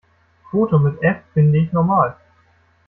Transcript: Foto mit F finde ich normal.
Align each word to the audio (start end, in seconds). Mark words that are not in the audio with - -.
Foto 0.49 0.79
mit 0.79 0.99
F 1.03 1.21
finde 1.35 1.59
ich 1.59 1.71
normal. 1.73 2.15